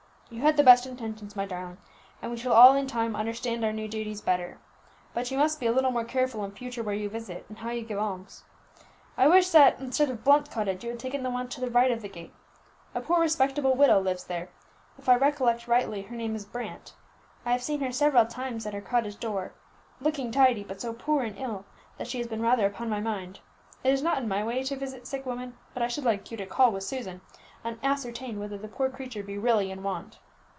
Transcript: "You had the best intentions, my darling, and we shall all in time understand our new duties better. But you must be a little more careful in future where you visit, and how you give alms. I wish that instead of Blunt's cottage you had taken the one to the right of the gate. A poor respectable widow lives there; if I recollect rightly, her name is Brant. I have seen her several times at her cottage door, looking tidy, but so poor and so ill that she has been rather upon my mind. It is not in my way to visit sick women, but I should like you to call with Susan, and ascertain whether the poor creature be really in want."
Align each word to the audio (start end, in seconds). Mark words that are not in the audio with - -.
"You 0.33 0.39
had 0.43 0.55
the 0.55 0.63
best 0.63 0.85
intentions, 0.87 1.35
my 1.35 1.45
darling, 1.45 1.77
and 2.21 2.31
we 2.31 2.37
shall 2.37 2.53
all 2.53 2.73
in 2.73 2.87
time 2.87 3.17
understand 3.17 3.65
our 3.65 3.73
new 3.73 3.89
duties 3.89 4.21
better. 4.21 4.59
But 5.13 5.29
you 5.29 5.37
must 5.37 5.59
be 5.59 5.65
a 5.67 5.73
little 5.73 5.91
more 5.91 6.05
careful 6.05 6.45
in 6.45 6.53
future 6.53 6.81
where 6.81 6.95
you 6.95 7.09
visit, 7.09 7.43
and 7.49 7.57
how 7.57 7.71
you 7.71 7.81
give 7.83 7.99
alms. 7.99 8.45
I 9.17 9.27
wish 9.27 9.49
that 9.49 9.77
instead 9.81 10.09
of 10.09 10.23
Blunt's 10.23 10.47
cottage 10.49 10.85
you 10.85 10.91
had 10.91 10.99
taken 11.01 11.23
the 11.23 11.29
one 11.29 11.49
to 11.49 11.59
the 11.59 11.69
right 11.69 11.91
of 11.91 12.01
the 12.01 12.07
gate. 12.07 12.33
A 12.95 13.01
poor 13.01 13.19
respectable 13.19 13.73
widow 13.75 13.99
lives 13.99 14.23
there; 14.23 14.47
if 14.97 15.09
I 15.09 15.15
recollect 15.17 15.67
rightly, 15.67 16.03
her 16.03 16.15
name 16.15 16.33
is 16.33 16.45
Brant. 16.45 16.93
I 17.45 17.51
have 17.51 17.61
seen 17.61 17.81
her 17.81 17.91
several 17.91 18.25
times 18.25 18.65
at 18.65 18.73
her 18.73 18.79
cottage 18.79 19.19
door, 19.19 19.51
looking 19.99 20.31
tidy, 20.31 20.63
but 20.63 20.79
so 20.79 20.93
poor 20.93 21.23
and 21.23 21.35
so 21.35 21.43
ill 21.43 21.65
that 21.97 22.07
she 22.07 22.19
has 22.19 22.27
been 22.27 22.41
rather 22.41 22.65
upon 22.65 22.89
my 22.89 23.01
mind. 23.01 23.41
It 23.83 23.91
is 23.91 24.01
not 24.01 24.19
in 24.19 24.29
my 24.29 24.45
way 24.45 24.63
to 24.63 24.77
visit 24.77 25.07
sick 25.07 25.25
women, 25.25 25.57
but 25.73 25.83
I 25.83 25.89
should 25.89 26.05
like 26.05 26.31
you 26.31 26.37
to 26.37 26.45
call 26.45 26.71
with 26.71 26.85
Susan, 26.85 27.19
and 27.63 27.77
ascertain 27.83 28.39
whether 28.39 28.57
the 28.57 28.67
poor 28.67 28.89
creature 28.89 29.21
be 29.21 29.37
really 29.37 29.69
in 29.69 29.83
want." 29.83 30.17